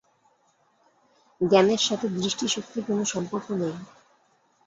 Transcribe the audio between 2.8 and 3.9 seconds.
কোনো সম্পর্ক নেই।